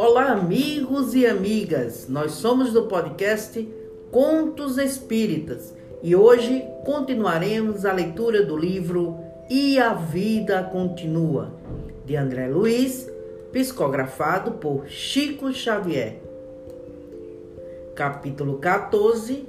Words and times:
Olá, 0.00 0.26
amigos 0.26 1.16
e 1.16 1.26
amigas. 1.26 2.06
Nós 2.08 2.30
somos 2.30 2.72
do 2.72 2.84
podcast 2.84 3.68
Contos 4.12 4.78
Espíritas 4.78 5.74
e 6.00 6.14
hoje 6.14 6.64
continuaremos 6.84 7.84
a 7.84 7.92
leitura 7.92 8.46
do 8.46 8.56
livro 8.56 9.18
E 9.50 9.76
a 9.76 9.94
Vida 9.94 10.62
Continua, 10.62 11.52
de 12.04 12.14
André 12.14 12.46
Luiz, 12.46 13.10
psicografado 13.52 14.52
por 14.52 14.86
Chico 14.86 15.52
Xavier. 15.52 16.22
Capítulo 17.96 18.58
14 18.58 19.48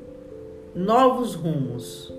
Novos 0.73 1.35
Rumos. 1.35 2.18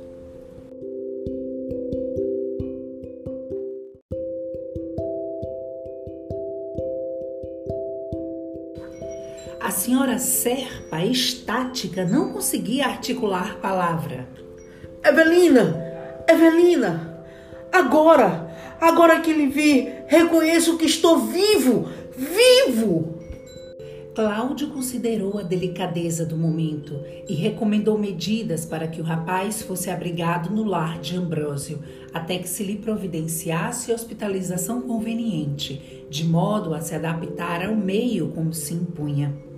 Senhora 9.81 10.19
Serpa, 10.19 11.03
estática, 11.03 12.05
não 12.05 12.35
conseguia 12.35 12.85
articular 12.85 13.57
palavra. 13.61 14.29
Evelina! 15.03 15.75
Evelina! 16.29 17.25
Agora! 17.73 18.51
Agora 18.79 19.21
que 19.21 19.33
lhe 19.33 19.47
vi, 19.47 19.91
reconheço 20.07 20.77
que 20.77 20.85
estou 20.85 21.21
vivo! 21.21 21.89
Vivo! 22.15 23.19
Cláudio 24.15 24.69
considerou 24.69 25.39
a 25.39 25.43
delicadeza 25.43 26.27
do 26.27 26.37
momento 26.37 27.01
e 27.27 27.33
recomendou 27.33 27.97
medidas 27.97 28.67
para 28.67 28.87
que 28.87 29.01
o 29.01 29.05
rapaz 29.05 29.63
fosse 29.63 29.89
abrigado 29.89 30.51
no 30.55 30.65
lar 30.65 30.99
de 30.99 31.17
Ambrósio, 31.17 31.79
até 32.13 32.37
que 32.37 32.49
se 32.49 32.63
lhe 32.65 32.77
providenciasse 32.77 33.93
hospitalização 33.93 34.83
conveniente, 34.83 36.07
de 36.11 36.25
modo 36.25 36.75
a 36.75 36.83
se 36.83 36.95
adaptar 36.95 37.65
ao 37.65 37.75
meio 37.75 38.29
como 38.29 38.53
se 38.53 38.75
impunha 38.75 39.49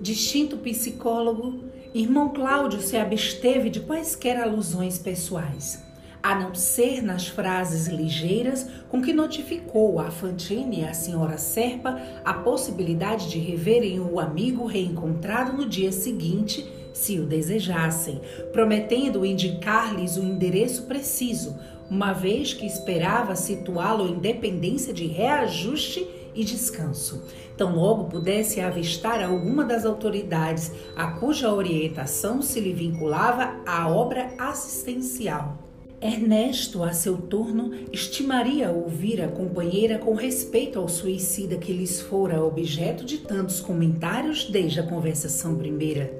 distinto 0.00 0.56
psicólogo, 0.56 1.64
irmão 1.92 2.30
Cláudio 2.30 2.80
se 2.80 2.96
absteve 2.96 3.68
de 3.68 3.80
quaisquer 3.80 4.40
alusões 4.40 4.98
pessoais, 4.98 5.84
a 6.22 6.34
não 6.34 6.54
ser 6.54 7.02
nas 7.02 7.28
frases 7.28 7.86
ligeiras 7.86 8.66
com 8.88 9.02
que 9.02 9.12
notificou 9.12 9.98
a 9.98 10.10
Fantine 10.10 10.80
e 10.80 10.84
a 10.84 10.94
senhora 10.94 11.36
Serpa 11.36 12.00
a 12.24 12.32
possibilidade 12.32 13.28
de 13.28 13.38
reverem 13.38 14.00
o 14.00 14.18
amigo 14.18 14.64
reencontrado 14.64 15.52
no 15.52 15.68
dia 15.68 15.92
seguinte, 15.92 16.66
se 16.94 17.18
o 17.18 17.26
desejassem, 17.26 18.20
prometendo 18.52 19.24
indicar-lhes 19.24 20.16
o 20.16 20.22
endereço 20.22 20.84
preciso, 20.84 21.56
uma 21.90 22.12
vez 22.12 22.54
que 22.54 22.66
esperava 22.66 23.34
situá-lo 23.34 24.08
em 24.08 24.18
dependência 24.18 24.92
de 24.92 25.06
reajuste 25.06 26.06
e 26.34 26.44
descanso. 26.44 27.22
Tão 27.56 27.74
logo 27.76 28.04
pudesse 28.04 28.60
avistar 28.60 29.22
alguma 29.22 29.64
das 29.64 29.84
autoridades 29.84 30.72
a 30.96 31.08
cuja 31.12 31.52
orientação 31.52 32.40
se 32.42 32.60
lhe 32.60 32.72
vinculava 32.72 33.60
à 33.66 33.88
obra 33.88 34.32
assistencial. 34.38 35.58
Ernesto, 36.00 36.82
a 36.82 36.94
seu 36.94 37.18
turno, 37.18 37.72
estimaria 37.92 38.70
ouvir 38.70 39.20
a 39.20 39.28
companheira 39.28 39.98
com 39.98 40.14
respeito 40.14 40.78
ao 40.78 40.88
suicida 40.88 41.58
que 41.58 41.74
lhes 41.74 42.00
fora 42.00 42.42
objeto 42.42 43.04
de 43.04 43.18
tantos 43.18 43.60
comentários 43.60 44.48
desde 44.48 44.80
a 44.80 44.82
conversação 44.82 45.56
primeira. 45.56 46.10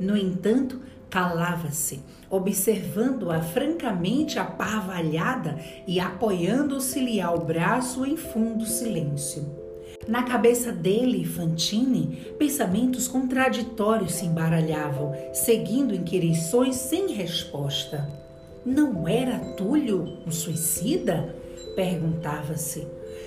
No 0.00 0.16
entanto, 0.16 0.80
calava-se, 1.10 2.00
observando-a 2.28 3.40
francamente 3.40 4.38
aparvalhada 4.38 5.58
e 5.86 6.00
apoiando-se-lhe 6.00 7.20
ao 7.20 7.38
braço 7.38 8.04
em 8.04 8.16
fundo 8.16 8.66
silêncio. 8.66 9.66
Na 10.08 10.22
cabeça 10.22 10.70
dele, 10.72 11.24
Fantine, 11.24 12.34
pensamentos 12.38 13.08
contraditórios 13.08 14.12
se 14.12 14.26
embaralhavam, 14.26 15.12
seguindo 15.32 15.94
inquirições 15.94 16.76
sem 16.76 17.12
resposta. 17.12 18.08
Não 18.64 19.08
era 19.08 19.38
Túlio 19.56 20.18
um 20.26 20.30
suicida? 20.30 21.34
Perguntava-se. 21.74 22.86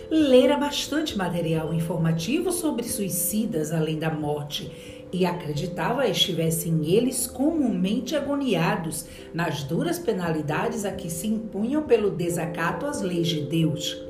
Lera 0.09 0.57
bastante 0.57 1.17
material 1.17 1.73
informativo 1.73 2.51
sobre 2.51 2.83
suicidas 2.83 3.71
além 3.71 3.99
da 3.99 4.09
morte 4.09 4.98
e 5.11 5.25
acreditava 5.25 6.07
estivessem 6.07 6.85
eles 6.85 7.25
comumente 7.25 8.15
agoniados 8.15 9.05
nas 9.33 9.63
duras 9.63 9.97
penalidades 9.97 10.85
a 10.85 10.91
que 10.91 11.09
se 11.09 11.27
impunham 11.27 11.83
pelo 11.83 12.11
desacato 12.11 12.85
às 12.85 13.01
leis 13.01 13.27
de 13.27 13.41
Deus. 13.41 14.09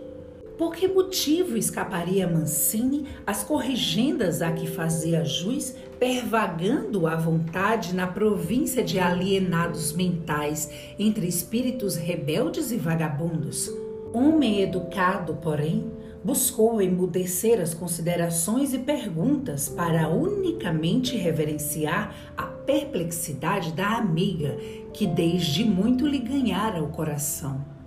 Por 0.57 0.75
que 0.75 0.89
motivo 0.89 1.55
escaparia 1.55 2.27
Mancini 2.27 3.05
às 3.25 3.43
corrigendas 3.43 4.41
a 4.41 4.51
que 4.51 4.67
fazia 4.67 5.23
juiz, 5.23 5.73
pervagando 5.97 7.07
à 7.07 7.15
vontade 7.15 7.95
na 7.95 8.05
província 8.05 8.83
de 8.83 8.99
alienados 8.99 9.93
mentais, 9.93 10.69
entre 10.99 11.27
espíritos 11.27 11.95
rebeldes 11.95 12.71
e 12.71 12.75
vagabundos? 12.75 13.71
Homem 14.11 14.61
educado, 14.61 15.35
porém, 15.35 15.89
buscou 16.23 16.81
emudecer 16.81 17.61
as 17.61 17.73
considerações 17.73 18.73
e 18.73 18.79
perguntas 18.79 19.69
para 19.69 20.09
unicamente 20.09 21.15
reverenciar 21.15 22.13
a 22.37 22.43
perplexidade 22.43 23.71
da 23.71 23.97
amiga 23.97 24.57
que 24.93 25.07
desde 25.07 25.63
muito 25.63 26.05
lhe 26.05 26.19
ganhara 26.19 26.83
o 26.83 26.89
coração 26.89 27.79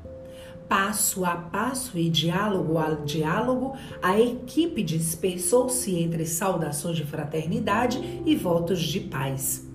passo 0.72 1.26
a 1.26 1.36
passo 1.36 1.98
e 1.98 2.08
diálogo 2.08 2.78
a 2.78 2.94
diálogo, 2.94 3.76
a 4.02 4.18
equipe 4.18 4.82
dispersou-se 4.82 5.94
entre 5.98 6.24
saudações 6.24 6.96
de 6.96 7.04
fraternidade 7.04 8.22
e 8.24 8.34
votos 8.34 8.80
de 8.80 9.00
paz. 9.00 9.68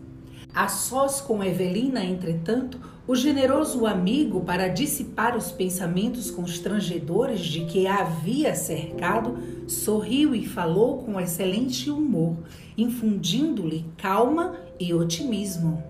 A 0.52 0.68
sós 0.68 1.22
com 1.22 1.44
Evelina, 1.44 2.04
entretanto, 2.04 2.80
o 3.08 3.16
generoso 3.16 3.88
amigo, 3.88 4.42
para 4.42 4.68
dissipar 4.68 5.38
os 5.38 5.50
pensamentos 5.50 6.30
constrangedores 6.30 7.40
de 7.40 7.62
que 7.62 7.88
a 7.88 8.02
havia 8.02 8.54
cercado, 8.54 9.38
sorriu 9.66 10.36
e 10.36 10.46
falou 10.46 11.04
com 11.04 11.20
excelente 11.20 11.90
humor, 11.90 12.36
infundindo-lhe 12.78 13.86
calma 13.98 14.56
e 14.78 14.94
otimismo. 14.94 15.82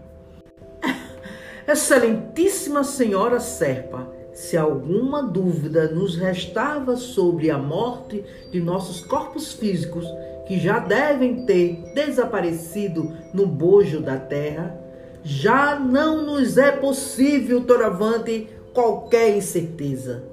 Excelentíssima 1.68 2.84
senhora 2.84 3.40
Serpa, 3.40 4.08
se 4.32 4.56
alguma 4.56 5.24
dúvida 5.24 5.90
nos 5.90 6.16
restava 6.16 6.96
sobre 6.96 7.50
a 7.50 7.58
morte 7.58 8.24
de 8.52 8.62
nossos 8.62 9.02
corpos 9.02 9.54
físicos, 9.54 10.06
que 10.48 10.60
já 10.60 10.78
devem 10.78 11.48
ter 11.48 11.94
desaparecido 11.96 13.12
no 13.34 13.48
bojo 13.48 14.00
da 14.00 14.18
terra, 14.18 14.87
já 15.28 15.80
não 15.80 16.26
nos 16.26 16.58
é 16.58 16.72
possível, 16.72 17.62
Toravante, 17.62 18.48
qualquer 18.74 19.38
incerteza. 19.38 20.24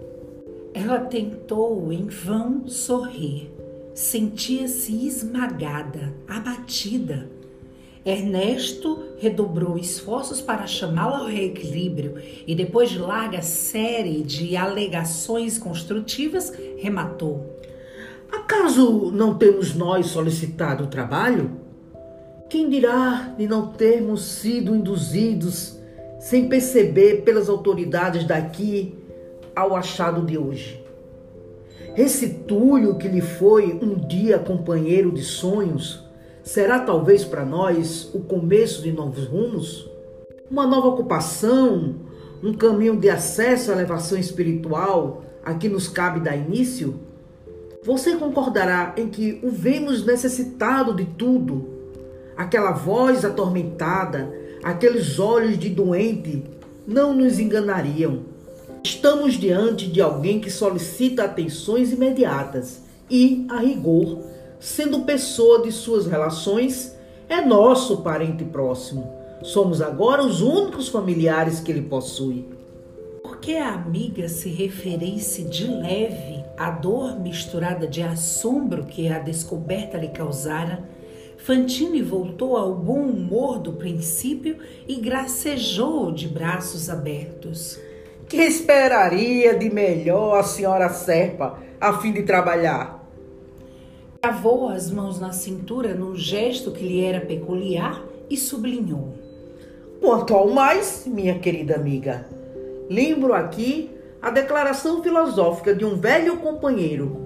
Ela 0.72 1.00
tentou 1.00 1.92
em 1.92 2.06
vão 2.06 2.66
sorrir. 2.68 3.50
Sentia-se 3.94 5.06
esmagada, 5.06 6.12
abatida 6.26 7.28
Ernesto 8.04 9.02
redobrou 9.18 9.78
esforços 9.78 10.42
para 10.42 10.66
chamá-lo 10.66 11.14
ao 11.14 11.26
reequilíbrio 11.26 12.16
e, 12.46 12.54
depois 12.54 12.90
de 12.90 12.98
larga 12.98 13.40
série 13.40 14.22
de 14.22 14.54
alegações 14.56 15.56
construtivas, 15.56 16.52
rematou: 16.76 17.58
Acaso 18.30 19.10
não 19.10 19.38
temos 19.38 19.74
nós 19.74 20.06
solicitado 20.06 20.84
o 20.84 20.88
trabalho? 20.88 21.63
Quem 22.54 22.70
dirá 22.70 23.34
de 23.36 23.48
não 23.48 23.66
termos 23.66 24.22
sido 24.26 24.76
induzidos, 24.76 25.76
sem 26.20 26.48
perceber, 26.48 27.22
pelas 27.22 27.48
autoridades 27.48 28.24
daqui 28.24 28.94
ao 29.56 29.74
achado 29.74 30.24
de 30.24 30.38
hoje? 30.38 30.80
Esse 31.96 32.28
Túlio 32.28 32.96
que 32.96 33.08
lhe 33.08 33.20
foi 33.20 33.76
um 33.82 33.96
dia 33.96 34.38
companheiro 34.38 35.10
de 35.10 35.24
sonhos, 35.24 36.04
será 36.44 36.78
talvez 36.78 37.24
para 37.24 37.44
nós 37.44 38.08
o 38.14 38.20
começo 38.20 38.82
de 38.82 38.92
novos 38.92 39.26
rumos? 39.26 39.90
Uma 40.48 40.64
nova 40.64 40.86
ocupação, 40.86 41.96
um 42.40 42.54
caminho 42.54 42.96
de 42.96 43.10
acesso 43.10 43.72
à 43.72 43.74
elevação 43.74 44.16
espiritual 44.16 45.24
a 45.44 45.54
que 45.54 45.68
nos 45.68 45.88
cabe 45.88 46.20
dar 46.20 46.36
início? 46.36 47.00
Você 47.82 48.14
concordará 48.14 48.94
em 48.96 49.08
que 49.08 49.40
o 49.42 49.50
vemos 49.50 50.06
necessitado 50.06 50.94
de 50.94 51.04
tudo? 51.04 51.73
Aquela 52.36 52.72
voz 52.72 53.24
atormentada, 53.24 54.32
aqueles 54.62 55.18
olhos 55.18 55.58
de 55.58 55.68
doente 55.68 56.44
não 56.86 57.14
nos 57.14 57.38
enganariam. 57.38 58.22
Estamos 58.82 59.34
diante 59.34 59.86
de 59.86 60.00
alguém 60.00 60.40
que 60.40 60.50
solicita 60.50 61.24
atenções 61.24 61.92
imediatas 61.92 62.82
e, 63.08 63.46
a 63.48 63.58
rigor, 63.58 64.18
sendo 64.60 65.02
pessoa 65.02 65.62
de 65.62 65.72
suas 65.72 66.06
relações, 66.06 66.94
é 67.28 67.40
nosso 67.40 67.98
parente 68.02 68.44
próximo. 68.44 69.10
Somos 69.42 69.80
agora 69.80 70.22
os 70.22 70.40
únicos 70.40 70.88
familiares 70.88 71.60
que 71.60 71.70
ele 71.70 71.82
possui. 71.82 72.46
Por 73.22 73.38
que 73.38 73.56
a 73.56 73.74
amiga 73.74 74.28
se 74.28 74.48
referisse 74.48 75.44
de 75.44 75.66
leve 75.66 76.44
a 76.56 76.70
dor 76.70 77.18
misturada 77.18 77.86
de 77.86 78.02
assombro 78.02 78.84
que 78.84 79.08
a 79.08 79.18
descoberta 79.18 79.98
lhe 79.98 80.08
causara, 80.08 80.84
Fantine 81.44 82.00
voltou 82.00 82.56
ao 82.56 82.74
bom 82.74 83.00
humor 83.00 83.58
do 83.58 83.74
princípio 83.74 84.56
e 84.88 84.94
gracejou 84.94 86.10
de 86.10 86.26
braços 86.26 86.88
abertos. 86.88 87.78
Que 88.26 88.38
esperaria 88.38 89.54
de 89.54 89.68
melhor 89.68 90.38
a 90.38 90.42
senhora 90.42 90.88
Serpa 90.88 91.58
a 91.78 91.98
fim 91.98 92.14
de 92.14 92.22
trabalhar? 92.22 93.06
Cravou 94.22 94.70
as 94.70 94.90
mãos 94.90 95.20
na 95.20 95.32
cintura 95.32 95.92
num 95.92 96.16
gesto 96.16 96.70
que 96.70 96.82
lhe 96.82 97.04
era 97.04 97.20
peculiar 97.20 98.02
e 98.30 98.38
sublinhou. 98.38 99.12
Quanto 100.00 100.32
ao 100.32 100.48
mais, 100.48 101.06
minha 101.06 101.38
querida 101.38 101.74
amiga, 101.74 102.26
lembro 102.88 103.34
aqui 103.34 103.90
a 104.22 104.30
declaração 104.30 105.02
filosófica 105.02 105.74
de 105.74 105.84
um 105.84 105.96
velho 105.96 106.38
companheiro: 106.38 107.20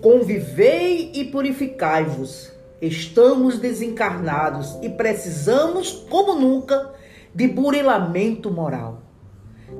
Convivei 0.00 1.10
e 1.12 1.24
purificai-vos. 1.26 2.55
Estamos 2.80 3.58
desencarnados 3.58 4.78
e 4.82 4.88
precisamos, 4.88 5.92
como 6.10 6.34
nunca, 6.34 6.92
de 7.34 7.48
burilamento 7.48 8.50
moral. 8.50 9.02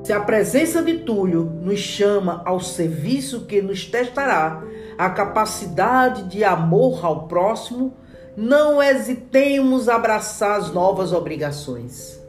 Se 0.03 0.11
a 0.11 0.19
presença 0.19 0.81
de 0.81 0.99
Túlio 0.99 1.43
nos 1.43 1.79
chama 1.79 2.41
ao 2.45 2.59
serviço 2.59 3.45
que 3.45 3.61
nos 3.61 3.85
testará 3.85 4.63
a 4.97 5.09
capacidade 5.09 6.23
de 6.23 6.43
amor 6.43 7.05
ao 7.05 7.27
próximo, 7.27 7.93
não 8.35 8.81
hesitemos 8.81 9.87
abraçar 9.87 10.59
as 10.59 10.71
novas 10.71 11.13
obrigações. 11.13 12.19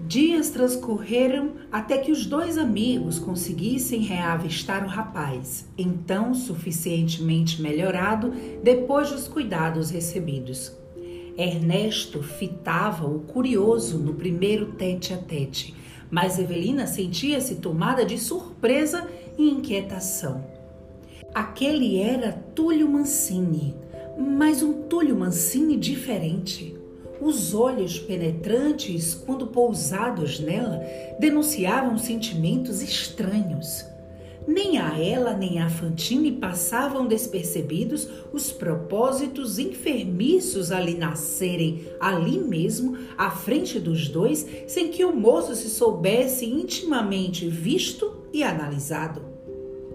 Dias 0.00 0.50
transcorreram 0.50 1.52
até 1.72 1.96
que 1.98 2.12
os 2.12 2.26
dois 2.26 2.58
amigos 2.58 3.18
conseguissem 3.18 4.00
reavistar 4.00 4.84
o 4.84 4.88
rapaz, 4.88 5.66
então 5.78 6.34
suficientemente 6.34 7.62
melhorado 7.62 8.32
depois 8.62 9.10
dos 9.10 9.26
cuidados 9.26 9.90
recebidos. 9.90 10.72
Ernesto 11.36 12.22
fitava 12.22 13.06
o 13.06 13.20
curioso 13.20 13.98
no 13.98 14.14
primeiro 14.14 14.72
tete 14.72 15.12
a 15.12 15.16
tete, 15.16 15.74
mas 16.10 16.38
Evelina 16.38 16.86
sentia-se 16.86 17.56
tomada 17.56 18.04
de 18.04 18.18
surpresa 18.18 19.08
e 19.36 19.48
inquietação. 19.48 20.44
Aquele 21.34 21.98
era 21.98 22.32
Túlio 22.54 22.88
Mancini, 22.88 23.74
mas 24.16 24.62
um 24.62 24.82
Túlio 24.82 25.16
Mancini 25.16 25.76
diferente. 25.76 26.76
Os 27.20 27.54
olhos 27.54 27.98
penetrantes, 27.98 29.14
quando 29.14 29.46
pousados 29.46 30.40
nela, 30.40 30.80
denunciavam 31.18 31.96
sentimentos 31.96 32.82
estranhos. 32.82 33.84
Nem 34.46 34.78
a 34.78 34.98
ela 35.00 35.32
nem 35.32 35.58
a 35.58 35.70
Fantine 35.70 36.32
passavam 36.32 37.06
despercebidos 37.06 38.06
os 38.30 38.52
propósitos 38.52 39.58
enfermiços 39.58 40.70
a 40.70 40.78
lhe 40.78 40.94
nascerem 40.94 41.86
ali 41.98 42.38
mesmo, 42.38 42.96
à 43.16 43.30
frente 43.30 43.80
dos 43.80 44.08
dois, 44.08 44.46
sem 44.66 44.88
que 44.88 45.04
o 45.04 45.16
moço 45.16 45.54
se 45.54 45.70
soubesse 45.70 46.44
intimamente 46.44 47.48
visto 47.48 48.14
e 48.32 48.42
analisado. 48.42 49.33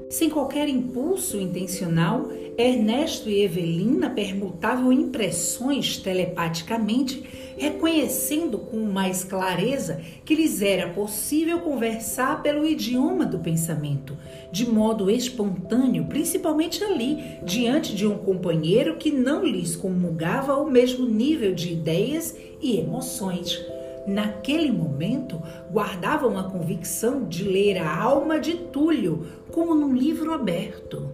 Sem 0.09 0.27
qualquer 0.27 0.67
impulso 0.67 1.39
intencional, 1.39 2.31
Ernesto 2.57 3.29
e 3.29 3.43
Evelina 3.43 4.09
permutavam 4.09 4.91
impressões 4.91 5.97
telepaticamente, 5.97 7.23
reconhecendo 7.55 8.57
com 8.57 8.79
mais 8.79 9.23
clareza 9.23 10.01
que 10.25 10.33
lhes 10.33 10.63
era 10.63 10.89
possível 10.89 11.59
conversar 11.59 12.41
pelo 12.41 12.65
idioma 12.65 13.23
do 13.23 13.37
pensamento, 13.37 14.17
de 14.51 14.67
modo 14.67 15.11
espontâneo, 15.11 16.05
principalmente 16.05 16.83
ali, 16.83 17.37
diante 17.43 17.95
de 17.95 18.07
um 18.07 18.17
companheiro 18.17 18.97
que 18.97 19.11
não 19.11 19.45
lhes 19.45 19.75
comungava 19.75 20.55
o 20.55 20.71
mesmo 20.71 21.05
nível 21.05 21.53
de 21.53 21.71
ideias 21.71 22.35
e 22.59 22.77
emoções 22.77 23.63
naquele 24.09 24.71
momento, 24.71 25.41
guardavam 25.71 26.37
a 26.37 26.43
convicção 26.43 27.27
de 27.27 27.43
ler 27.43 27.77
a 27.77 27.95
alma 27.95 28.39
de 28.39 28.55
Túlio 28.55 29.25
como 29.51 29.75
num 29.75 29.93
livro 29.95 30.33
aberto. 30.33 31.09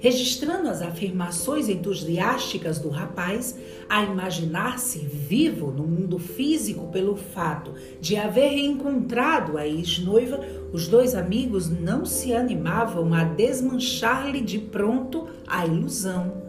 Registrando 0.00 0.68
as 0.68 0.82
afirmações 0.82 1.68
entusiásticas 1.68 2.80
do 2.80 2.88
rapaz, 2.88 3.56
a 3.88 4.02
imaginar-se 4.02 4.98
vivo 4.98 5.70
no 5.70 5.84
mundo 5.84 6.18
físico 6.18 6.88
pelo 6.88 7.14
fato 7.14 7.72
de 8.00 8.16
haver 8.16 8.50
reencontrado 8.50 9.56
a 9.56 9.64
ex-noiva, 9.64 10.40
os 10.72 10.88
dois 10.88 11.14
amigos 11.14 11.70
não 11.70 12.04
se 12.04 12.34
animavam 12.34 13.14
a 13.14 13.22
desmanchar-lhe 13.22 14.40
de 14.40 14.58
pronto 14.58 15.28
a 15.46 15.64
ilusão. 15.66 16.42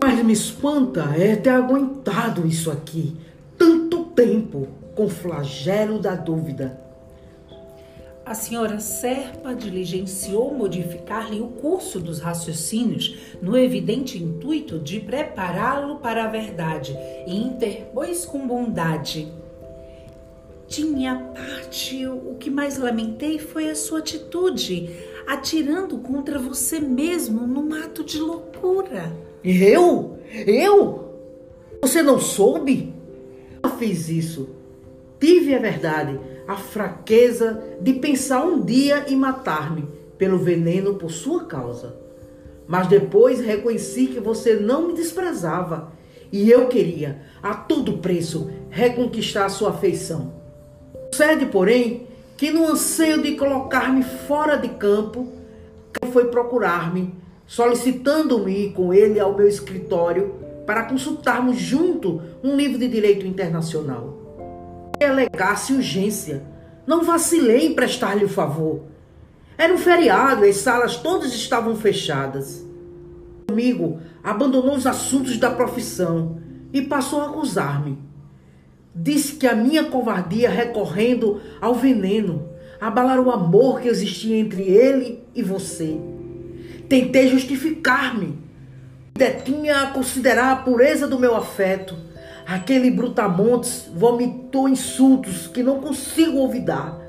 Mas 0.00 0.22
me 0.24 0.32
espanta 0.32 1.16
é 1.16 1.34
ter 1.34 1.50
aguentado 1.50 2.46
isso 2.46 2.70
aqui 2.70 3.16
tempo 4.56 4.68
com 4.94 5.08
flagelo 5.08 5.98
da 5.98 6.14
dúvida. 6.14 6.80
A 8.24 8.34
senhora 8.34 8.80
Serpa 8.80 9.54
diligenciou 9.54 10.52
modificar-lhe 10.52 11.40
o 11.40 11.46
curso 11.46 12.00
dos 12.00 12.18
raciocínios 12.18 13.36
no 13.40 13.56
evidente 13.56 14.20
intuito 14.20 14.80
de 14.80 14.98
prepará-lo 14.98 15.96
para 15.96 16.24
a 16.24 16.28
verdade 16.28 16.96
e 17.26 17.36
interpôs 17.36 18.24
com 18.24 18.46
bondade. 18.46 19.32
De 20.66 20.84
minha 20.84 21.14
parte, 21.14 22.04
o 22.04 22.34
que 22.34 22.50
mais 22.50 22.76
lamentei 22.76 23.38
foi 23.38 23.70
a 23.70 23.76
sua 23.76 24.00
atitude, 24.00 24.90
atirando 25.24 25.98
contra 25.98 26.36
você 26.36 26.80
mesmo 26.80 27.46
num 27.46 27.72
ato 27.74 28.02
de 28.02 28.18
loucura. 28.18 29.12
Eu? 29.44 30.18
Eu? 30.44 31.14
Você 31.80 32.02
não 32.02 32.18
soube? 32.18 32.92
Fiz 33.76 34.08
isso. 34.08 34.48
Tive 35.18 35.54
a 35.54 35.58
verdade, 35.58 36.18
a 36.46 36.56
fraqueza 36.56 37.62
de 37.80 37.94
pensar 37.94 38.44
um 38.44 38.60
dia 38.60 39.04
em 39.08 39.16
matar-me 39.16 39.88
pelo 40.18 40.38
veneno 40.38 40.94
por 40.94 41.10
sua 41.10 41.44
causa. 41.44 41.96
Mas 42.66 42.88
depois 42.88 43.40
reconheci 43.40 44.06
que 44.06 44.20
você 44.20 44.54
não 44.54 44.88
me 44.88 44.94
desprezava 44.94 45.92
e 46.32 46.50
eu 46.50 46.66
queria, 46.66 47.22
a 47.42 47.54
todo 47.54 47.98
preço, 47.98 48.50
reconquistar 48.68 49.48
sua 49.48 49.70
afeição. 49.70 50.34
Sucede, 51.12 51.46
porém, 51.46 52.06
que 52.36 52.50
no 52.50 52.66
anseio 52.66 53.22
de 53.22 53.36
colocar-me 53.36 54.02
fora 54.02 54.56
de 54.56 54.68
campo, 54.68 55.32
foi 56.12 56.26
procurar-me, 56.26 57.14
solicitando-me 57.46 58.70
com 58.70 58.92
ele 58.92 59.18
ao 59.20 59.34
meu 59.34 59.48
escritório 59.48 60.45
para 60.66 60.84
consultarmos 60.84 61.56
junto 61.56 62.20
um 62.42 62.56
livro 62.56 62.78
de 62.78 62.88
direito 62.88 63.26
internacional. 63.26 64.92
Alegasse 65.00 65.72
urgência. 65.72 66.42
Não 66.86 67.04
vacilei 67.04 67.66
em 67.66 67.74
prestar-lhe 67.74 68.24
o 68.24 68.28
favor. 68.28 68.82
Era 69.56 69.72
um 69.72 69.78
feriado 69.78 70.44
e 70.44 70.50
as 70.50 70.56
salas 70.56 70.96
todas 70.96 71.32
estavam 71.32 71.76
fechadas. 71.76 72.64
Comigo 73.46 74.00
abandonou 74.22 74.74
os 74.74 74.86
assuntos 74.86 75.38
da 75.38 75.50
profissão 75.50 76.38
e 76.72 76.82
passou 76.82 77.20
a 77.20 77.26
acusar-me. 77.26 77.98
Disse 78.94 79.36
que 79.36 79.46
a 79.46 79.54
minha 79.54 79.84
covardia 79.84 80.50
recorrendo 80.50 81.40
ao 81.60 81.74
veneno 81.74 82.48
abalara 82.80 83.20
o 83.20 83.30
amor 83.30 83.80
que 83.80 83.88
existia 83.88 84.36
entre 84.36 84.62
ele 84.62 85.22
e 85.34 85.42
você. 85.42 85.98
Tentei 86.88 87.28
justificar-me 87.28 88.45
detinha 89.16 89.82
a 89.82 89.86
considerar 89.90 90.52
a 90.52 90.56
pureza 90.56 91.06
do 91.06 91.18
meu 91.18 91.34
afeto. 91.34 91.96
Aquele 92.46 92.90
brutamontes 92.90 93.88
vomitou 93.92 94.68
insultos 94.68 95.48
que 95.48 95.62
não 95.62 95.80
consigo 95.80 96.38
olvidar. 96.38 97.00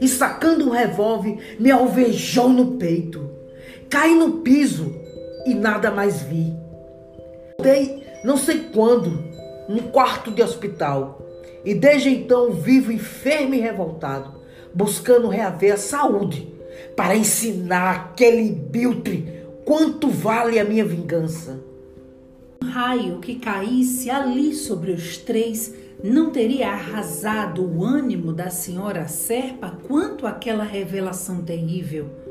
E 0.00 0.06
sacando 0.06 0.66
um 0.66 0.70
revólver, 0.70 1.56
me 1.58 1.70
alvejou 1.70 2.48
no 2.48 2.76
peito. 2.76 3.30
Caí 3.88 4.14
no 4.14 4.38
piso 4.38 4.94
e 5.46 5.54
nada 5.54 5.90
mais 5.90 6.22
vi. 6.22 6.52
Dei 7.60 8.04
não 8.24 8.36
sei 8.36 8.70
quando, 8.72 9.22
num 9.68 9.90
quarto 9.90 10.30
de 10.30 10.42
hospital. 10.42 11.20
E 11.64 11.74
desde 11.74 12.10
então 12.10 12.52
vivo 12.52 12.92
enfermo 12.92 13.54
e 13.54 13.60
revoltado, 13.60 14.40
buscando 14.72 15.28
reaver 15.28 15.74
a 15.74 15.78
saúde 15.78 16.52
para 16.96 17.16
ensinar 17.16 17.90
aquele 17.90 18.50
biltre 18.50 19.33
Quanto 19.64 20.08
vale 20.10 20.58
a 20.58 20.64
minha 20.64 20.84
vingança? 20.84 21.58
Um 22.62 22.68
raio 22.68 23.18
que 23.18 23.36
caísse 23.36 24.10
ali 24.10 24.52
sobre 24.52 24.92
os 24.92 25.16
três 25.16 25.74
não 26.02 26.30
teria 26.30 26.68
arrasado 26.68 27.64
o 27.64 27.82
ânimo 27.82 28.32
da 28.34 28.50
senhora 28.50 29.08
Serpa 29.08 29.78
quanto 29.88 30.26
aquela 30.26 30.64
revelação 30.64 31.42
terrível. 31.42 32.23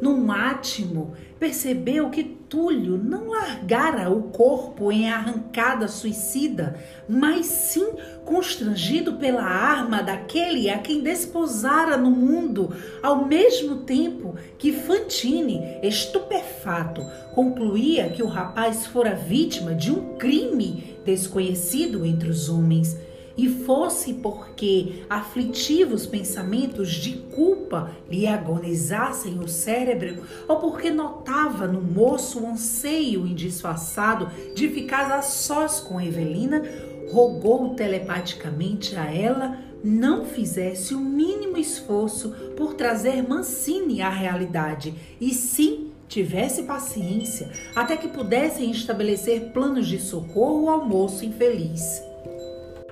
Num 0.00 0.32
átimo, 0.32 1.12
percebeu 1.38 2.08
que 2.10 2.40
Túlio 2.50 2.98
não 2.98 3.28
largara 3.28 4.10
o 4.10 4.24
corpo 4.24 4.90
em 4.90 5.08
arrancada 5.08 5.86
suicida, 5.86 6.76
mas 7.08 7.46
sim 7.46 7.92
constrangido 8.24 9.14
pela 9.14 9.44
arma 9.44 10.02
daquele 10.02 10.68
a 10.68 10.78
quem 10.78 11.00
desposara 11.00 11.96
no 11.96 12.10
mundo, 12.10 12.74
ao 13.02 13.26
mesmo 13.26 13.82
tempo 13.82 14.34
que 14.58 14.72
Fantine, 14.72 15.78
estupefato, 15.82 17.02
concluía 17.34 18.10
que 18.10 18.22
o 18.22 18.26
rapaz 18.26 18.86
fora 18.86 19.14
vítima 19.14 19.74
de 19.74 19.92
um 19.92 20.16
crime 20.16 20.98
desconhecido 21.04 22.04
entre 22.04 22.30
os 22.30 22.48
homens 22.48 22.98
e 23.36 23.48
fosse 23.48 24.14
porque 24.14 25.04
aflitivos 25.08 26.06
pensamentos 26.06 26.90
de 26.92 27.12
culpa 27.34 27.90
lhe 28.10 28.26
agonizassem 28.26 29.38
o 29.38 29.48
cérebro, 29.48 30.22
ou 30.48 30.56
porque 30.56 30.90
notava 30.90 31.66
no 31.66 31.80
moço 31.80 32.40
o 32.40 32.46
anseio 32.46 33.26
indisfarçado 33.26 34.30
de 34.54 34.68
ficar 34.68 35.10
a 35.12 35.22
sós 35.22 35.80
com 35.80 36.00
Evelina, 36.00 36.62
rogou 37.10 37.74
telepaticamente 37.74 38.96
a 38.96 39.12
ela 39.12 39.58
não 39.82 40.26
fizesse 40.26 40.94
o 40.94 41.00
mínimo 41.00 41.56
esforço 41.56 42.30
por 42.56 42.74
trazer 42.74 43.26
Mancini 43.26 44.02
à 44.02 44.10
realidade 44.10 44.94
e 45.20 45.32
sim 45.32 45.90
tivesse 46.08 46.64
paciência 46.64 47.50
até 47.74 47.96
que 47.96 48.08
pudessem 48.08 48.70
estabelecer 48.70 49.52
planos 49.52 49.86
de 49.86 49.98
socorro 49.98 50.68
ao 50.68 50.84
moço 50.84 51.24
infeliz. 51.24 52.09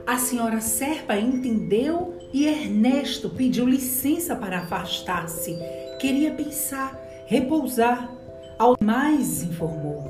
A 0.09 0.17
senhora 0.17 0.59
Serpa 0.63 1.19
entendeu 1.19 2.17
e 2.33 2.47
Ernesto 2.47 3.29
pediu 3.29 3.69
licença 3.69 4.35
para 4.35 4.61
afastar-se. 4.61 5.55
Queria 6.01 6.33
pensar, 6.33 6.99
repousar. 7.27 8.11
Ao 8.59 8.75
mais 8.83 9.43
informou. 9.43 10.03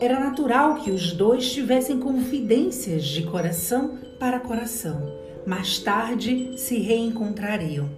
Era 0.00 0.18
natural 0.18 0.74
que 0.82 0.90
os 0.90 1.12
dois 1.12 1.52
tivessem 1.52 2.00
confidências 2.00 3.04
de 3.04 3.22
coração 3.22 3.96
para 4.18 4.40
coração. 4.40 5.00
Mais 5.46 5.78
tarde 5.78 6.58
se 6.58 6.76
reencontrariam. 6.80 7.88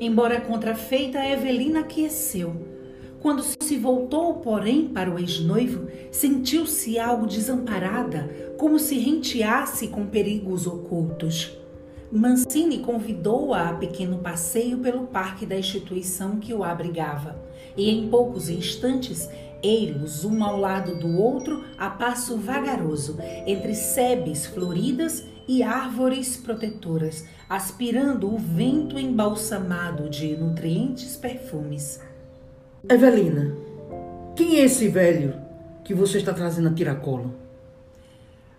Embora 0.00 0.40
contrafeita, 0.40 1.18
Evelina 1.26 1.80
aqueceu. 1.80 2.73
Quando 3.24 3.42
se 3.42 3.78
voltou, 3.78 4.34
porém, 4.34 4.86
para 4.88 5.10
o 5.10 5.18
ex-noivo, 5.18 5.88
sentiu-se 6.12 6.98
algo 6.98 7.26
desamparada, 7.26 8.28
como 8.58 8.78
se 8.78 8.98
renteasse 8.98 9.88
com 9.88 10.04
perigos 10.04 10.66
ocultos. 10.66 11.56
Mancini 12.12 12.80
convidou-a 12.80 13.70
a 13.70 13.72
pequeno 13.72 14.18
passeio 14.18 14.76
pelo 14.76 15.06
parque 15.06 15.46
da 15.46 15.56
instituição 15.56 16.38
que 16.38 16.52
o 16.52 16.62
abrigava, 16.62 17.42
e 17.74 17.88
em 17.88 18.10
poucos 18.10 18.50
instantes, 18.50 19.26
ei-los 19.62 20.26
um 20.26 20.44
ao 20.44 20.60
lado 20.60 20.94
do 20.98 21.18
outro 21.18 21.64
a 21.78 21.88
passo 21.88 22.36
vagaroso, 22.36 23.16
entre 23.46 23.74
sebes 23.74 24.44
floridas 24.44 25.24
e 25.48 25.62
árvores 25.62 26.36
protetoras, 26.36 27.24
aspirando 27.48 28.30
o 28.30 28.36
vento 28.36 28.98
embalsamado 28.98 30.10
de 30.10 30.36
nutrientes 30.36 31.16
perfumes. 31.16 32.03
Evelina, 32.86 33.56
quem 34.36 34.60
é 34.60 34.64
esse 34.64 34.88
velho 34.88 35.34
que 35.82 35.94
você 35.94 36.18
está 36.18 36.34
trazendo 36.34 36.68
a 36.68 36.74
tiracolo? 36.74 37.34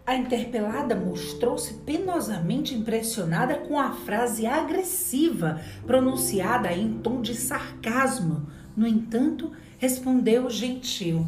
A 0.04 0.16
interpelada 0.16 0.96
mostrou-se 0.96 1.76
penosamente 1.86 2.74
impressionada 2.74 3.56
com 3.56 3.80
a 3.80 3.92
frase 3.92 4.48
agressiva 4.48 5.62
pronunciada 5.86 6.72
em 6.74 6.94
tom 6.94 7.22
de 7.22 7.36
sarcasmo. 7.36 8.48
No 8.76 8.88
entanto, 8.88 9.52
respondeu 9.78 10.50
gentil. 10.50 11.24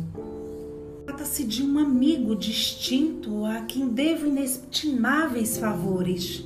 Trata-se 1.06 1.44
de 1.44 1.62
um 1.64 1.78
amigo 1.78 2.36
distinto 2.36 3.46
a 3.46 3.62
quem 3.62 3.90
devo 3.90 4.26
inestimáveis 4.26 5.56
favores. 5.58 6.44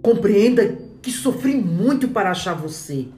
Compreenda 0.00 0.78
que 1.02 1.10
sofri 1.10 1.54
muito 1.54 2.08
para 2.08 2.30
achar 2.30 2.54
você. 2.54 3.08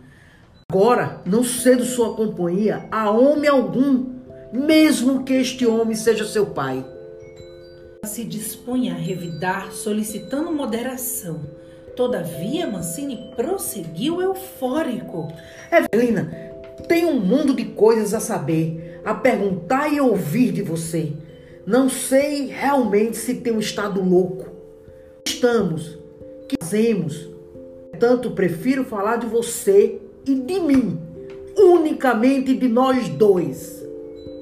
Agora 0.75 1.21
não 1.25 1.45
cedo 1.45 1.85
sua 1.85 2.17
companhia 2.17 2.85
a 2.91 3.09
homem 3.09 3.49
algum, 3.49 4.07
mesmo 4.53 5.23
que 5.23 5.35
este 5.35 5.65
homem 5.65 5.95
seja 5.95 6.25
seu 6.25 6.47
pai 6.47 6.85
se 8.05 8.25
dispunha 8.25 8.93
a 8.93 8.99
revidar, 8.99 9.73
solicitando 9.73 10.53
moderação. 10.53 11.41
Todavia, 11.97 12.67
Mancini 12.67 13.31
prosseguiu 13.37 14.21
eufórico. 14.21 15.33
Evelina, 15.73 16.25
tem 16.89 17.07
um 17.07 17.19
mundo 17.19 17.55
de 17.55 17.65
coisas 17.67 18.13
a 18.13 18.21
saber, 18.21 19.01
a 19.05 19.15
perguntar 19.15 19.89
e 19.89 20.01
ouvir 20.01 20.51
de 20.53 20.61
você. 20.61 21.13
Não 21.65 21.89
sei 21.89 22.49
realmente 22.49 23.17
se 23.17 23.37
tenho 23.37 23.61
estado 23.61 24.03
louco. 24.03 24.51
Estamos, 25.25 25.97
que 26.47 26.57
fazemos. 26.61 27.31
Tanto 27.99 28.33
prefiro 28.33 28.85
falar 28.85 29.17
de 29.17 29.27
você 29.27 30.01
e 30.27 30.35
de 30.35 30.61
mim, 30.61 30.99
unicamente 31.57 32.55
de 32.55 32.69
nós 32.69 33.09
dois. 33.09 33.85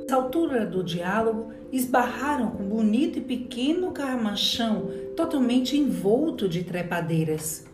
Nessa 0.02 0.16
altura 0.16 0.66
do 0.66 0.84
diálogo, 0.84 1.52
esbarraram 1.72 2.50
com 2.50 2.62
um 2.62 2.68
bonito 2.68 3.18
e 3.18 3.22
pequeno 3.22 3.92
carmachão 3.92 4.90
totalmente 5.16 5.76
envolto 5.76 6.48
de 6.48 6.62
trepadeiras. 6.62 7.64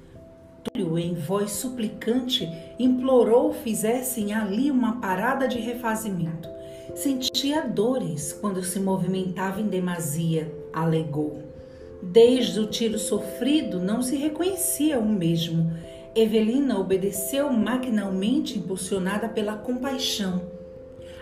Túlio, 0.62 0.98
em 0.98 1.14
voz 1.14 1.50
suplicante, 1.50 2.48
implorou 2.78 3.52
fizessem 3.52 4.32
ali 4.32 4.70
uma 4.70 5.00
parada 5.00 5.48
de 5.48 5.58
refazimento. 5.58 6.48
Sentia 6.94 7.62
dores 7.62 8.32
quando 8.32 8.62
se 8.62 8.78
movimentava 8.78 9.60
em 9.60 9.66
demasia, 9.66 10.52
alegou. 10.72 11.42
Desde 12.02 12.60
o 12.60 12.66
tiro 12.66 12.98
sofrido, 12.98 13.80
não 13.80 14.00
se 14.00 14.16
reconhecia 14.16 14.98
o 14.98 15.08
mesmo. 15.08 15.72
Evelina 16.18 16.78
obedeceu 16.78 17.52
maquinalmente, 17.52 18.58
impulsionada 18.58 19.28
pela 19.28 19.56
compaixão 19.56 20.58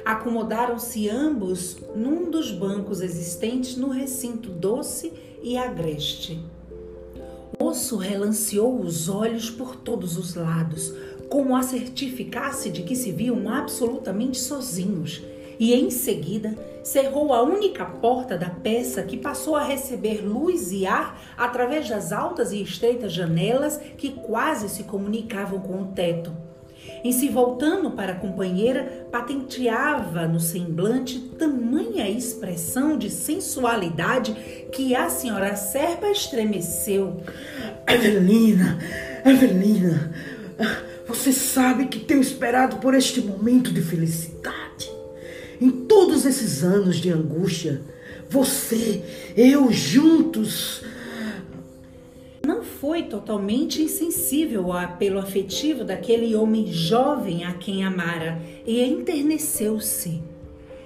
Acomodaram-se 0.07 1.09
ambos 1.09 1.79
num 1.97 2.31
dos 2.31 2.53
bancos 2.53 3.00
existentes 3.00 3.76
no 3.76 3.88
recinto 3.88 4.50
doce 4.50 5.12
e 5.43 5.57
agreste. 5.57 6.41
O 7.59 7.65
moço 7.65 7.97
relanceou 7.97 8.81
os 8.81 9.09
olhos 9.09 9.50
por 9.50 9.75
todos 9.75 10.17
os 10.17 10.37
lados, 10.37 10.95
como 11.29 11.57
a 11.57 11.62
certificar-se 11.65 12.71
de 12.71 12.85
que 12.85 12.95
se 12.95 13.11
viam 13.11 13.49
absolutamente 13.49 14.38
sozinhos, 14.38 15.25
e 15.59 15.75
em 15.75 15.91
seguida 15.91 16.57
cerrou 16.83 17.33
a 17.33 17.43
única 17.43 17.85
porta 17.85 18.39
da 18.39 18.49
peça 18.49 19.03
que 19.03 19.17
passou 19.17 19.57
a 19.57 19.65
receber 19.65 20.25
luz 20.25 20.71
e 20.71 20.87
ar 20.87 21.21
através 21.37 21.89
das 21.89 22.13
altas 22.13 22.53
e 22.53 22.63
estreitas 22.63 23.13
janelas 23.13 23.81
que 23.99 24.13
quase 24.13 24.69
se 24.69 24.85
comunicavam 24.85 25.61
com 25.61 25.83
o 25.83 25.87
teto. 25.87 26.33
Em 27.03 27.13
se 27.13 27.29
voltando 27.29 27.91
para 27.91 28.13
a 28.13 28.17
companheira, 28.17 29.09
patenteava 29.11 30.27
no 30.27 30.39
semblante 30.39 31.19
tamanha 31.39 32.09
expressão 32.09 32.97
de 32.97 33.11
sensualidade 33.11 34.35
que 34.73 34.95
a 34.95 35.09
senhora 35.09 35.57
Serpa 35.57 36.09
estremeceu. 36.09 37.23
Evelina, 37.87 38.79
Evelina, 39.25 40.13
você 41.07 41.33
sabe 41.33 41.87
que 41.87 42.01
tenho 42.01 42.21
esperado 42.21 42.77
por 42.77 42.95
este 42.95 43.21
momento 43.21 43.73
de 43.73 43.83
felicidade. 43.83 44.56
Em 45.61 45.71
todos 45.71 46.27
esses 46.27 46.63
anos 46.63 46.97
de 46.97 47.11
angústia, 47.11 47.83
você, 48.29 49.03
eu 49.37 49.71
juntos, 49.73 50.83
foi 52.87 53.05
totalmente 53.05 53.83
insensível 53.83 54.73
ao 54.73 54.79
apelo 54.79 55.19
afetivo 55.19 55.83
daquele 55.83 56.35
homem 56.37 56.73
jovem 56.73 57.45
a 57.45 57.55
quem 57.55 57.85
amara 57.85 58.41
e 58.67 58.83
enterneceu-se. 58.83 60.23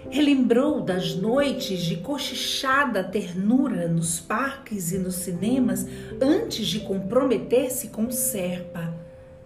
Relembrou 0.09 0.81
das 0.81 1.15
noites 1.15 1.81
de 1.81 1.97
cochichada 1.97 3.05
ternura 3.05 3.87
nos 3.87 4.19
parques 4.19 4.93
e 4.93 4.99
nos 4.99 5.17
cinemas 5.17 5.87
antes 6.21 6.67
de 6.67 6.81
comprometer-se 6.81 7.89
com 7.89 8.11
Serpa. 8.11 8.95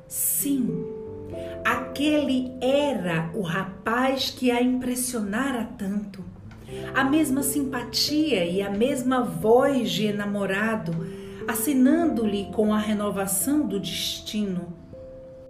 Sim, 0.06 0.93
aquele 1.64 2.52
era 2.60 3.30
o 3.34 3.40
rapaz 3.40 4.30
que 4.30 4.50
a 4.50 4.62
impressionara 4.62 5.64
tanto. 5.78 6.24
A 6.94 7.04
mesma 7.04 7.42
simpatia 7.42 8.44
e 8.44 8.60
a 8.60 8.70
mesma 8.70 9.22
voz 9.22 9.90
de 9.90 10.06
enamorado 10.06 10.92
assinando-lhe 11.46 12.48
com 12.52 12.72
a 12.72 12.78
renovação 12.78 13.66
do 13.66 13.78
destino. 13.78 14.74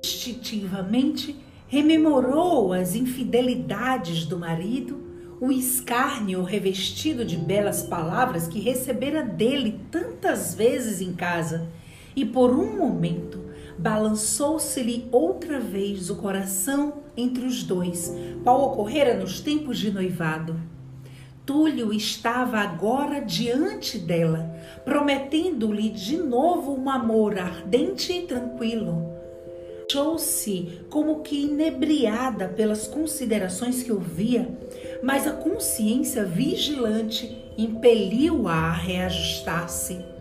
Instintivamente 0.04 1.36
rememorou 1.68 2.72
as 2.72 2.94
infidelidades 2.94 4.24
do 4.24 4.38
marido, 4.38 5.02
o 5.40 5.50
escárnio 5.50 6.42
revestido 6.42 7.24
de 7.24 7.36
belas 7.36 7.82
palavras 7.82 8.46
que 8.46 8.60
recebera 8.60 9.22
dele 9.22 9.80
tantas 9.90 10.54
vezes 10.54 11.00
em 11.00 11.12
casa, 11.12 11.68
e 12.14 12.24
por 12.24 12.50
um 12.50 12.76
momento 12.76 13.43
balançou-se-lhe 13.78 15.08
outra 15.10 15.58
vez 15.60 16.10
o 16.10 16.16
coração 16.16 17.04
entre 17.16 17.44
os 17.44 17.62
dois, 17.62 18.12
qual 18.42 18.62
ocorrera 18.62 19.14
nos 19.14 19.40
tempos 19.40 19.78
de 19.78 19.90
noivado. 19.90 20.58
Túlio 21.46 21.92
estava 21.92 22.58
agora 22.58 23.20
diante 23.20 23.98
dela, 23.98 24.50
prometendo-lhe 24.84 25.90
de 25.90 26.16
novo 26.16 26.74
um 26.74 26.88
amor 26.88 27.38
ardente 27.38 28.12
e 28.12 28.22
tranquilo. 28.22 29.12
Achou-se 29.86 30.80
como 30.88 31.20
que 31.20 31.44
inebriada 31.44 32.48
pelas 32.48 32.88
considerações 32.88 33.82
que 33.82 33.92
ouvia, 33.92 34.48
mas 35.02 35.26
a 35.26 35.32
consciência 35.32 36.24
vigilante 36.24 37.36
impeliu-a 37.58 38.54
a 38.54 38.72
reajustar-se. 38.72 40.13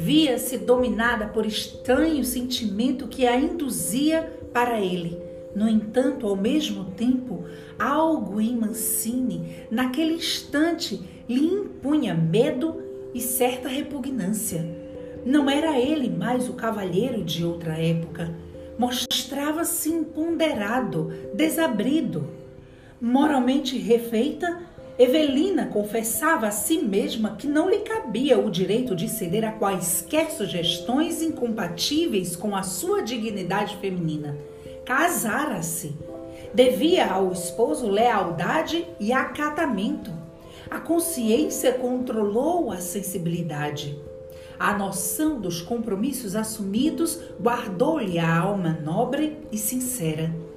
Via-se 0.00 0.58
dominada 0.58 1.26
por 1.26 1.44
estranho 1.44 2.24
sentimento 2.24 3.08
que 3.08 3.26
a 3.26 3.36
induzia 3.36 4.32
para 4.52 4.80
ele. 4.80 5.20
No 5.56 5.68
entanto, 5.68 6.24
ao 6.24 6.36
mesmo 6.36 6.84
tempo, 6.92 7.44
algo 7.76 8.40
em 8.40 8.56
Mancini, 8.56 9.56
naquele 9.68 10.14
instante, 10.14 11.00
lhe 11.28 11.44
impunha 11.44 12.14
medo 12.14 12.80
e 13.12 13.20
certa 13.20 13.68
repugnância. 13.68 14.64
Não 15.26 15.50
era 15.50 15.76
ele 15.76 16.08
mais 16.08 16.48
o 16.48 16.52
cavalheiro 16.52 17.24
de 17.24 17.44
outra 17.44 17.72
época. 17.76 18.32
Mostrava-se 18.78 19.88
imponderado, 19.88 21.12
desabrido. 21.34 22.24
Moralmente 23.00 23.76
refeita, 23.76 24.62
Evelina 24.98 25.66
confessava 25.66 26.48
a 26.48 26.50
si 26.50 26.78
mesma 26.78 27.36
que 27.36 27.46
não 27.46 27.70
lhe 27.70 27.78
cabia 27.78 28.36
o 28.36 28.50
direito 28.50 28.96
de 28.96 29.08
ceder 29.08 29.44
a 29.44 29.52
quaisquer 29.52 30.28
sugestões 30.32 31.22
incompatíveis 31.22 32.34
com 32.34 32.56
a 32.56 32.64
sua 32.64 33.00
dignidade 33.00 33.76
feminina. 33.76 34.36
Casara-se. 34.84 35.94
Devia 36.52 37.06
ao 37.12 37.30
esposo 37.30 37.88
lealdade 37.88 38.88
e 38.98 39.12
acatamento. 39.12 40.10
A 40.68 40.80
consciência 40.80 41.74
controlou 41.74 42.72
a 42.72 42.78
sensibilidade. 42.78 43.96
A 44.58 44.76
noção 44.76 45.40
dos 45.40 45.62
compromissos 45.62 46.34
assumidos 46.34 47.20
guardou-lhe 47.40 48.18
a 48.18 48.36
alma 48.36 48.76
nobre 48.84 49.36
e 49.52 49.56
sincera. 49.56 50.47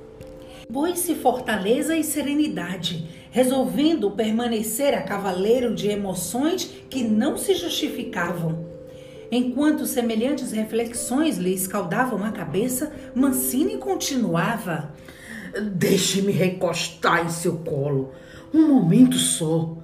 Pôs-se 0.71 1.15
fortaleza 1.15 1.97
e 1.97 2.03
serenidade, 2.03 3.09
resolvendo 3.29 4.11
permanecer 4.11 4.93
a 4.93 5.01
cavaleiro 5.01 5.75
de 5.75 5.89
emoções 5.89 6.63
que 6.89 7.03
não 7.03 7.37
se 7.37 7.55
justificavam. 7.55 8.65
Enquanto 9.29 9.85
semelhantes 9.85 10.51
reflexões 10.51 11.37
lhe 11.37 11.53
escaldavam 11.53 12.23
a 12.23 12.31
cabeça, 12.31 12.91
Mancini 13.13 13.77
continuava: 13.77 14.93
Deixe-me 15.73 16.31
recostar 16.31 17.25
em 17.25 17.29
seu 17.29 17.57
colo, 17.57 18.11
um 18.53 18.67
momento 18.67 19.17
só. 19.17 19.77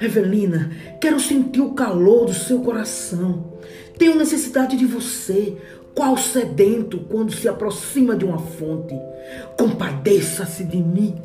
Evelina, 0.00 0.70
quero 1.00 1.20
sentir 1.20 1.60
o 1.60 1.74
calor 1.74 2.26
do 2.26 2.34
seu 2.34 2.60
coração. 2.60 3.58
Tenho 3.98 4.16
necessidade 4.16 4.76
de 4.76 4.86
você, 4.86 5.58
qual 5.94 6.16
sedento 6.16 6.98
quando 7.00 7.32
se 7.32 7.48
aproxima 7.48 8.16
de 8.16 8.24
uma 8.24 8.38
fonte. 8.38 8.94
Compadeça-se 9.56 10.64
de 10.64 10.78
mim. 10.78 11.20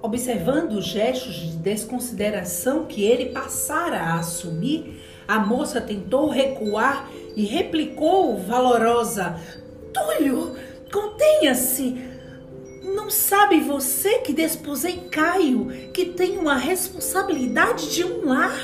Observando 0.00 0.72
os 0.72 0.86
gestos 0.86 1.34
de 1.34 1.56
desconsideração 1.56 2.84
que 2.84 3.02
ele 3.02 3.26
passara 3.26 3.98
a 3.98 4.18
assumir, 4.18 5.02
a 5.26 5.38
moça 5.38 5.80
tentou 5.80 6.30
recuar 6.30 7.10
e 7.36 7.44
replicou 7.44 8.38
valorosa: 8.38 9.40
Túlio, 9.92 10.54
contenha-se. 10.92 12.06
Não 12.82 13.10
sabe 13.10 13.60
você 13.60 14.20
que 14.20 14.32
desposei 14.32 15.08
Caio, 15.10 15.66
que 15.92 16.06
tem 16.06 16.38
uma 16.38 16.56
responsabilidade 16.56 17.94
de 17.94 18.04
um 18.04 18.26
lar? 18.26 18.58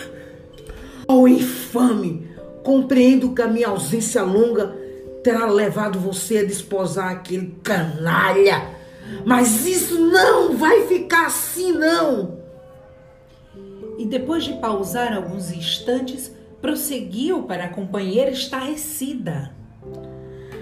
Oh, 1.07 1.29
infame! 1.29 2.34
Compreendo 2.65 3.35
que 3.35 3.43
a 3.43 3.47
minha 3.47 3.69
ausência 3.69 4.23
longa 4.23 4.75
terá 5.23 5.47
levado 5.47 6.01
você 6.01 6.39
a 6.39 6.45
desposar 6.45 7.13
aquele 7.13 7.55
canalha. 7.63 8.71
Mas 9.25 9.67
isso 9.67 9.99
não 9.99 10.57
vai 10.57 10.87
ficar 10.87 11.27
assim, 11.27 11.73
não. 11.73 12.39
E 13.99 14.07
depois 14.07 14.45
de 14.45 14.55
pausar 14.55 15.15
alguns 15.15 15.53
instantes, 15.53 16.33
prosseguiu 16.61 17.43
para 17.43 17.65
a 17.65 17.69
companheira 17.69 18.31
estarrecida. 18.31 19.53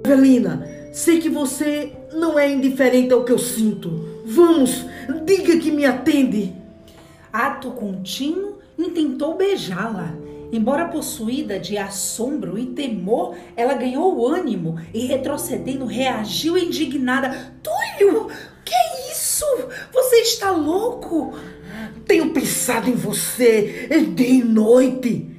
Evelina, 0.05 0.69
sei 0.93 1.21
que 1.21 1.29
você 1.29 1.93
não 2.13 2.37
é 2.37 2.51
indiferente 2.51 3.13
ao 3.13 3.25
que 3.25 3.31
eu 3.31 3.39
sinto. 3.39 4.23
Vamos, 4.25 4.85
diga 5.25 5.57
que 5.57 5.71
me 5.71 5.87
atende. 5.87 6.53
Ato 7.33 7.71
contínuo, 7.71 8.59
intentou 8.77 9.37
beijá-la 9.37 10.22
Embora 10.53 10.89
possuída 10.89 11.59
de 11.59 11.79
assombro 11.79 12.59
e 12.59 12.67
temor, 12.67 13.35
ela 13.57 13.73
ganhou 13.73 14.29
ânimo 14.29 14.79
e, 14.93 15.07
retrocedendo, 15.07 15.87
reagiu 15.87 16.59
indignada. 16.59 17.55
Túlio, 17.63 18.29
que 18.63 18.75
é 18.75 19.13
isso? 19.13 19.47
Você 19.91 20.17
está 20.17 20.51
louco? 20.51 21.35
Tenho 22.07 22.31
pensado 22.31 22.91
em 22.91 22.95
você 22.95 23.89
dia 24.15 24.29
e 24.29 24.45
noite. 24.45 25.31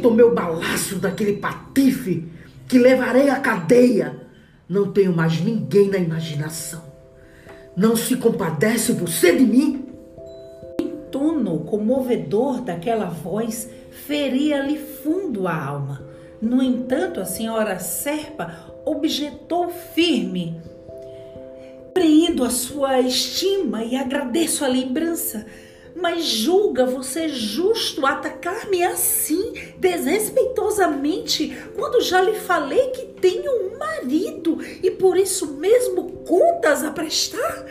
Tomei 0.00 0.24
o 0.24 0.34
balaço 0.34 0.96
daquele 0.96 1.34
patife 1.34 2.28
que 2.66 2.76
levarei 2.76 3.28
à 3.28 3.38
cadeia, 3.38 4.20
não 4.68 4.90
tenho 4.90 5.14
mais 5.14 5.40
ninguém 5.40 5.88
na 5.88 5.98
imaginação. 5.98 6.82
Não 7.76 7.94
se 7.94 8.16
compadece 8.16 8.92
você 8.92 9.36
de 9.36 9.44
mim? 9.44 9.91
Tono 11.12 11.60
comovedor 11.60 12.62
daquela 12.62 13.04
voz 13.04 13.68
feria-lhe 14.06 14.78
fundo 14.78 15.46
a 15.46 15.54
alma. 15.54 16.02
No 16.40 16.62
entanto, 16.62 17.20
a 17.20 17.26
senhora 17.26 17.78
Serpa 17.78 18.72
objetou 18.86 19.68
firme. 19.68 20.58
Preendo 21.92 22.42
a 22.42 22.50
sua 22.50 22.98
estima 23.00 23.84
e 23.84 23.94
agradeço 23.94 24.64
a 24.64 24.68
lembrança, 24.68 25.46
mas 25.94 26.24
julga 26.24 26.86
você 26.86 27.28
justo 27.28 28.06
atacar-me 28.06 28.82
assim, 28.82 29.52
desrespeitosamente, 29.78 31.54
quando 31.76 32.00
já 32.00 32.22
lhe 32.22 32.34
falei 32.34 32.88
que 32.88 33.06
tenho 33.20 33.66
um 33.66 33.78
marido 33.78 34.58
e 34.82 34.90
por 34.90 35.18
isso 35.18 35.58
mesmo 35.58 36.10
contas 36.26 36.82
a 36.82 36.90
prestar? 36.90 37.66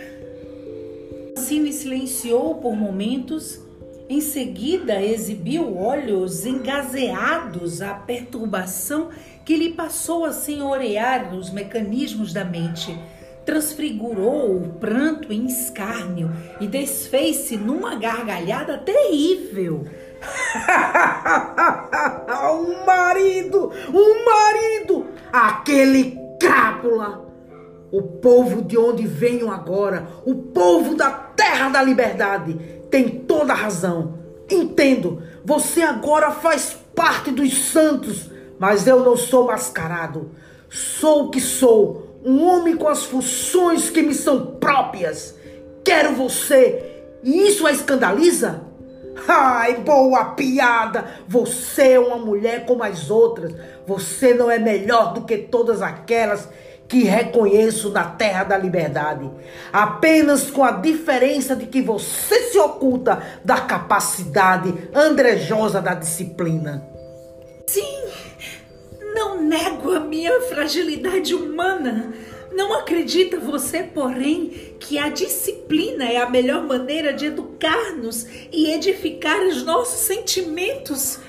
Cine 1.42 1.74
silenciou 1.74 2.56
por 2.56 2.76
momentos 2.76 3.60
em 4.08 4.22
seguida, 4.22 5.02
exibiu 5.02 5.78
olhos 5.78 6.46
engazeados 6.46 7.82
à 7.82 7.94
perturbação 7.94 9.10
que 9.46 9.56
lhe 9.56 9.74
passou 9.74 10.26
a 10.26 10.34
senhorear 10.34 11.34
os 11.34 11.50
mecanismos 11.50 12.34
da 12.34 12.44
mente. 12.44 12.98
Transfigurou 13.46 14.58
o 14.58 14.70
pranto 14.74 15.32
em 15.32 15.46
escárnio 15.46 16.30
e 16.60 16.68
desfez-se 16.68 17.56
numa 17.56 17.96
gargalhada 17.96 18.78
terrível. 18.78 19.86
um 22.54 22.86
marido! 22.86 23.72
Um 23.94 24.26
marido! 24.26 25.08
Aquele 25.32 26.20
crápula! 26.38 27.32
O 27.92 28.02
povo 28.02 28.62
de 28.62 28.78
onde 28.78 29.08
venho 29.08 29.52
agora, 29.52 30.08
o 30.26 30.34
povo 30.34 30.96
da 30.96 31.31
terra 31.42 31.70
da 31.70 31.82
liberdade, 31.82 32.54
tem 32.92 33.10
toda 33.10 33.52
a 33.52 33.56
razão. 33.56 34.20
Entendo, 34.48 35.24
você 35.44 35.82
agora 35.82 36.30
faz 36.30 36.78
parte 36.96 37.32
dos 37.32 37.72
santos, 37.72 38.30
mas 38.60 38.86
eu 38.86 39.00
não 39.00 39.18
sou 39.18 39.48
mascarado. 39.48 40.30
Sou 40.70 41.26
o 41.26 41.30
que 41.32 41.42
sou, 41.42 42.20
um 42.24 42.46
homem 42.46 42.78
com 42.78 42.88
as 42.88 43.04
funções 43.04 43.90
que 43.90 44.04
me 44.04 44.14
são 44.14 44.58
próprias. 44.58 45.36
Quero 45.84 46.14
você, 46.14 47.02
e 47.24 47.48
isso 47.48 47.66
a 47.66 47.72
escandaliza? 47.72 48.62
Ai, 49.28 49.78
boa 49.78 50.26
piada! 50.36 51.06
Você 51.28 51.94
é 51.94 52.00
uma 52.00 52.18
mulher 52.18 52.68
como 52.68 52.84
as 52.84 53.10
outras. 53.10 53.52
Você 53.88 54.36
não 54.36 54.50
é 54.50 54.60
melhor 54.60 55.14
do 55.14 55.24
que 55.24 55.40
todas 55.40 55.82
aquelas 55.82 56.48
que 56.92 57.06
reconheço 57.06 57.90
na 57.90 58.04
terra 58.04 58.44
da 58.44 58.58
liberdade, 58.58 59.32
apenas 59.72 60.52
com 60.52 60.62
a 60.62 60.72
diferença 60.72 61.56
de 61.56 61.66
que 61.66 61.82
você 61.82 62.52
se 62.52 62.60
oculta 62.60 63.24
da 63.46 63.62
capacidade 63.62 64.74
andrejosa 64.94 65.82
da 65.82 65.94
disciplina. 65.94 66.86
Sim, 67.66 68.04
não 69.16 69.42
nego 69.42 69.94
a 69.94 70.02
minha 70.02 70.42
fragilidade 70.42 71.34
humana. 71.34 72.14
Não 72.52 72.74
acredita 72.74 73.40
você, 73.40 73.84
porém, 73.84 74.76
que 74.78 74.98
a 74.98 75.08
disciplina 75.08 76.04
é 76.04 76.18
a 76.18 76.30
melhor 76.30 76.62
maneira 76.62 77.14
de 77.14 77.28
educar-nos 77.28 78.28
e 78.52 78.70
edificar 78.70 79.40
os 79.44 79.64
nossos 79.64 80.02
sentimentos? 80.02 81.20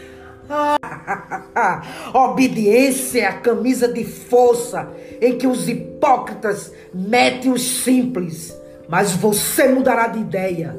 Obediência 2.14 3.20
é 3.20 3.26
a 3.26 3.38
camisa 3.38 3.88
de 3.88 4.04
força 4.04 4.90
em 5.20 5.36
que 5.36 5.46
os 5.46 5.68
hipócritas 5.68 6.72
metem 6.92 7.52
os 7.52 7.62
simples. 7.62 8.56
Mas 8.88 9.12
você 9.12 9.68
mudará 9.68 10.08
de 10.08 10.18
ideia. 10.18 10.76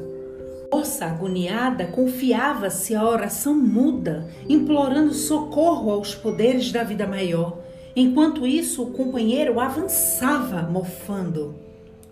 Moça 0.71 1.05
agoniada 1.05 1.85
confiava-se 1.85 2.95
à 2.95 3.07
oração 3.07 3.53
muda, 3.53 4.27
implorando 4.49 5.13
socorro 5.13 5.91
aos 5.91 6.15
poderes 6.15 6.71
da 6.71 6.83
vida 6.83 7.05
maior. 7.05 7.59
Enquanto 7.95 8.47
isso, 8.47 8.81
o 8.81 8.91
companheiro 8.91 9.59
avançava, 9.59 10.63
mofando. 10.63 11.55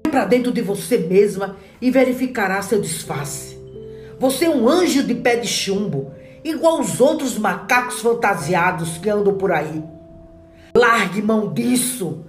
Para 0.04 0.26
dentro 0.26 0.52
de 0.52 0.62
você 0.62 1.00
mesma 1.00 1.58
e 1.82 1.89
verificará 1.89 2.62
seu 2.62 2.80
disfarce. 2.80 3.58
Você 4.19 4.45
é 4.45 4.50
um 4.50 4.69
anjo 4.69 5.02
de 5.02 5.15
pé 5.15 5.38
de 5.38 5.47
chumbo, 5.47 6.12
igual 6.43 6.80
os 6.80 6.99
outros 6.99 7.38
macacos 7.38 8.01
fantasiados 8.01 8.97
que 8.97 9.10
andam 9.10 9.34
por 9.34 9.51
aí. 9.51 9.84
Largue 10.73 11.21
mão 11.21 11.54
disso. 11.54 12.23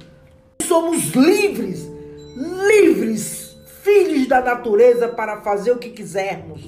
Somos 0.62 1.10
livres, 1.10 1.88
livres, 2.36 3.56
filhos 3.82 4.26
da 4.26 4.40
natureza 4.40 5.08
para 5.08 5.40
fazer 5.40 5.72
o 5.72 5.78
que 5.78 5.90
quisermos. 5.90 6.62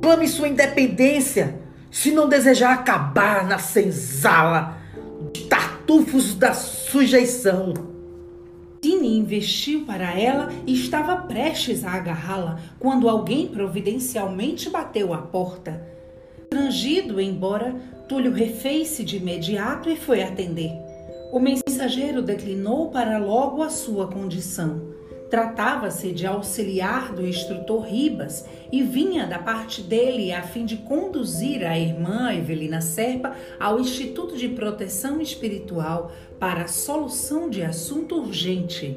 Clame 0.00 0.28
sua 0.28 0.48
independência 0.48 1.60
se 1.90 2.10
não 2.10 2.28
desejar 2.28 2.72
acabar 2.74 3.46
na 3.46 3.58
senzala 3.58 4.76
de 5.32 5.44
tartufos 5.44 6.34
da 6.34 6.52
sujeição. 6.52 7.72
Tini 8.80 9.16
investiu 9.16 9.86
para 9.86 10.18
ela 10.18 10.52
e 10.66 10.74
estava 10.74 11.16
prestes 11.16 11.84
a 11.84 11.92
agarrá-la 11.92 12.58
quando 12.78 13.08
alguém 13.08 13.46
providencialmente 13.46 14.68
bateu 14.68 15.14
à 15.14 15.18
porta. 15.18 15.93
Trangido 16.54 17.20
embora, 17.20 17.74
Túlio 18.08 18.30
refez-se 18.30 19.02
de 19.02 19.16
imediato 19.16 19.90
e 19.90 19.96
foi 19.96 20.22
atender. 20.22 20.70
O 21.32 21.40
mensageiro 21.40 22.22
declinou 22.22 22.92
para 22.92 23.18
logo 23.18 23.60
a 23.60 23.68
sua 23.68 24.06
condição. 24.06 24.80
Tratava-se 25.28 26.12
de 26.12 26.28
auxiliar 26.28 27.12
do 27.12 27.26
instrutor 27.26 27.82
Ribas 27.82 28.46
e 28.70 28.84
vinha 28.84 29.26
da 29.26 29.40
parte 29.40 29.82
dele 29.82 30.30
a 30.30 30.42
fim 30.42 30.64
de 30.64 30.76
conduzir 30.76 31.66
a 31.66 31.76
irmã 31.76 32.32
Evelina 32.32 32.80
Serpa 32.80 33.34
ao 33.58 33.80
Instituto 33.80 34.36
de 34.36 34.48
Proteção 34.48 35.20
Espiritual 35.20 36.12
para 36.38 36.62
a 36.62 36.68
solução 36.68 37.50
de 37.50 37.64
assunto 37.64 38.14
urgente. 38.14 38.96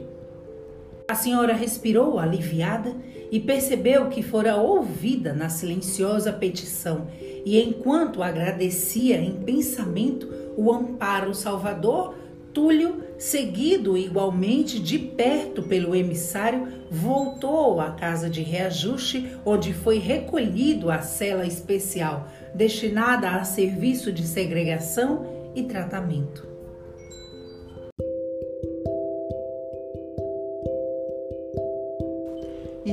A 1.07 1.15
senhora 1.15 1.53
respirou 1.53 2.19
aliviada 2.19 2.93
e 3.31 3.39
percebeu 3.39 4.09
que 4.09 4.21
fora 4.21 4.55
ouvida 4.55 5.33
na 5.33 5.49
silenciosa 5.49 6.31
petição, 6.31 7.07
e 7.45 7.61
enquanto 7.61 8.23
agradecia 8.23 9.17
em 9.17 9.33
pensamento 9.33 10.27
o 10.57 10.71
amparo 10.71 11.33
salvador, 11.33 12.15
Túlio, 12.53 13.03
seguido 13.19 13.95
igualmente 13.95 14.79
de 14.79 14.97
perto 14.97 15.61
pelo 15.61 15.95
emissário, 15.95 16.67
voltou 16.89 17.79
à 17.79 17.91
casa 17.91 18.27
de 18.27 18.41
reajuste, 18.41 19.31
onde 19.45 19.73
foi 19.73 19.99
recolhido 19.99 20.89
à 20.89 21.01
cela 21.01 21.45
especial, 21.45 22.27
destinada 22.55 23.29
a 23.29 23.43
serviço 23.43 24.11
de 24.11 24.23
segregação 24.23 25.51
e 25.53 25.63
tratamento. 25.63 26.46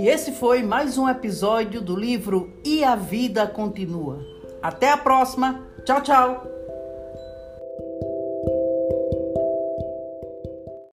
E 0.05 0.07
esse 0.07 0.33
foi 0.33 0.63
mais 0.63 0.99
um 0.99 1.09
episódio 1.09 1.81
do 1.81 1.97
livro 1.97 2.53
E 2.63 2.85
a 2.85 2.95
Vida 2.95 3.47
Continua. 3.47 4.23
Até 4.63 4.91
a 4.91 4.99
próxima. 4.99 5.67
Tchau, 5.83 6.03
tchau. 6.03 6.54